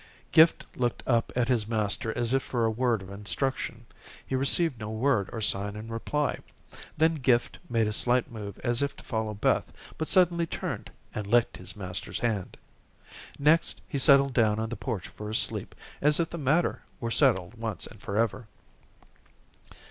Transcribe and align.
Gift 0.31 0.65
looked 0.75 1.03
up 1.05 1.31
at 1.35 1.47
his 1.47 1.67
master 1.67 2.11
as 2.17 2.33
if 2.33 2.41
for 2.41 2.65
a 2.65 2.71
word 2.71 3.03
of 3.03 3.11
instruction. 3.11 3.85
He 4.25 4.33
received 4.33 4.79
no 4.79 4.89
word 4.89 5.29
or 5.31 5.41
sign 5.41 5.75
in 5.75 5.89
reply. 5.89 6.39
Then 6.97 7.13
Gift 7.17 7.59
made 7.69 7.87
a 7.87 7.93
slight 7.93 8.31
move 8.31 8.57
as 8.63 8.81
if 8.81 8.95
to 8.95 9.03
follow 9.03 9.35
Beth, 9.35 9.71
but 9.99 10.07
suddenly 10.07 10.47
turned 10.47 10.89
and 11.13 11.27
licked 11.27 11.57
his 11.57 11.75
master's 11.75 12.21
hand. 12.21 12.57
Next, 13.37 13.81
he 13.87 13.99
settled 13.99 14.33
down 14.33 14.57
on 14.57 14.69
the 14.69 14.75
porch 14.75 15.07
for 15.07 15.29
a 15.29 15.35
sleep 15.35 15.75
as 16.01 16.19
if 16.19 16.31
the 16.31 16.37
matter 16.39 16.81
were 16.99 17.11
settled 17.11 17.53
once 17.53 17.85
and 17.85 18.01
forever. 18.01 18.47